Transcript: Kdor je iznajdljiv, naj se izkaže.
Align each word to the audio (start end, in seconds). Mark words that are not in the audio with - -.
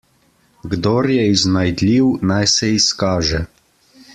Kdor 0.71 1.09
je 1.17 1.25
iznajdljiv, 1.35 2.09
naj 2.31 2.51
se 2.55 2.71
izkaže. 2.79 3.43